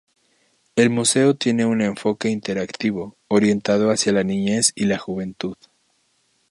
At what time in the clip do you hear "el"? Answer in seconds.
0.75-0.89